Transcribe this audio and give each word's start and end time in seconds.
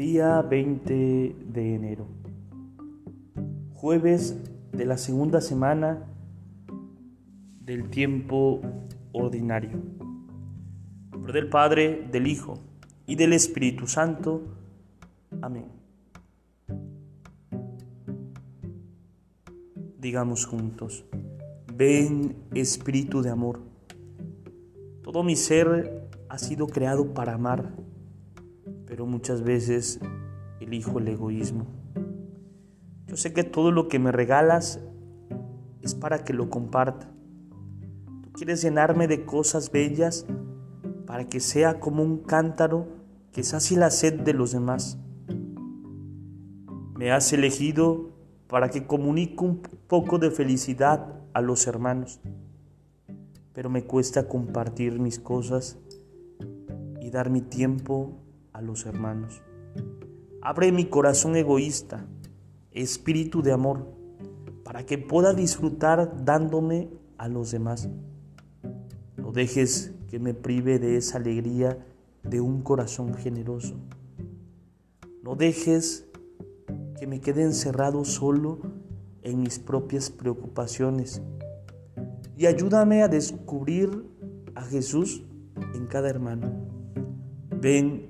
Día 0.00 0.40
20 0.40 1.36
de 1.52 1.74
enero. 1.74 2.06
Jueves 3.74 4.34
de 4.72 4.86
la 4.86 4.96
segunda 4.96 5.42
semana 5.42 6.06
del 7.60 7.90
tiempo 7.90 8.62
ordinario. 9.12 9.78
Por 11.10 11.34
del 11.34 11.50
Padre, 11.50 12.08
del 12.10 12.28
Hijo 12.28 12.54
y 13.06 13.16
del 13.16 13.34
Espíritu 13.34 13.86
Santo. 13.86 14.40
Amén. 15.42 15.66
Digamos 19.98 20.46
juntos, 20.46 21.04
ven 21.74 22.36
Espíritu 22.54 23.20
de 23.20 23.28
amor. 23.28 23.60
Todo 25.02 25.22
mi 25.22 25.36
ser 25.36 26.08
ha 26.30 26.38
sido 26.38 26.68
creado 26.68 27.12
para 27.12 27.34
amar 27.34 27.89
pero 28.90 29.06
muchas 29.06 29.44
veces 29.44 30.00
elijo 30.58 30.98
el 30.98 31.06
egoísmo. 31.06 31.64
Yo 33.06 33.16
sé 33.16 33.32
que 33.32 33.44
todo 33.44 33.70
lo 33.70 33.86
que 33.86 34.00
me 34.00 34.10
regalas 34.10 34.80
es 35.80 35.94
para 35.94 36.24
que 36.24 36.32
lo 36.32 36.50
comparta. 36.50 37.08
Tú 38.20 38.32
quieres 38.32 38.62
llenarme 38.62 39.06
de 39.06 39.24
cosas 39.24 39.70
bellas 39.70 40.26
para 41.06 41.28
que 41.28 41.38
sea 41.38 41.78
como 41.78 42.02
un 42.02 42.18
cántaro 42.18 42.88
que 43.30 43.44
sacie 43.44 43.78
la 43.78 43.90
sed 43.90 44.22
de 44.22 44.34
los 44.34 44.50
demás. 44.50 44.98
Me 46.96 47.12
has 47.12 47.32
elegido 47.32 48.10
para 48.48 48.70
que 48.70 48.88
comunique 48.88 49.44
un 49.44 49.62
poco 49.86 50.18
de 50.18 50.32
felicidad 50.32 51.14
a 51.32 51.40
los 51.40 51.68
hermanos, 51.68 52.20
pero 53.52 53.70
me 53.70 53.84
cuesta 53.84 54.26
compartir 54.26 54.98
mis 54.98 55.20
cosas 55.20 55.78
y 57.00 57.10
dar 57.10 57.30
mi 57.30 57.40
tiempo 57.40 58.26
a 58.52 58.60
los 58.60 58.86
hermanos. 58.86 59.42
Abre 60.42 60.72
mi 60.72 60.86
corazón 60.86 61.36
egoísta, 61.36 62.06
espíritu 62.72 63.42
de 63.42 63.52
amor, 63.52 63.86
para 64.64 64.86
que 64.86 64.98
pueda 64.98 65.34
disfrutar 65.34 66.24
dándome 66.24 66.88
a 67.18 67.28
los 67.28 67.50
demás. 67.50 67.88
No 69.16 69.32
dejes 69.32 69.92
que 70.08 70.18
me 70.18 70.34
prive 70.34 70.78
de 70.78 70.96
esa 70.96 71.18
alegría 71.18 71.78
de 72.22 72.40
un 72.40 72.62
corazón 72.62 73.14
generoso. 73.14 73.76
No 75.22 75.36
dejes 75.36 76.06
que 76.98 77.06
me 77.06 77.20
quede 77.20 77.42
encerrado 77.42 78.04
solo 78.04 78.60
en 79.22 79.40
mis 79.42 79.58
propias 79.58 80.10
preocupaciones. 80.10 81.22
Y 82.36 82.46
ayúdame 82.46 83.02
a 83.02 83.08
descubrir 83.08 84.06
a 84.54 84.62
Jesús 84.62 85.22
en 85.74 85.86
cada 85.86 86.08
hermano. 86.08 86.52
Ven 87.60 88.09